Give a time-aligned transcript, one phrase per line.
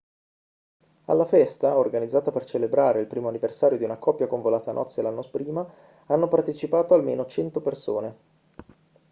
[1.05, 5.21] alla festa organizzata per celebrare il primo anniversario di una coppia convolata a nozze l'anno
[5.29, 5.63] prima
[6.07, 8.15] hanno partecipato almeno 100 persone